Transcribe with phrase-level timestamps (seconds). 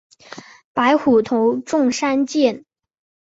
[0.73, 2.65] 白虎头中三箭。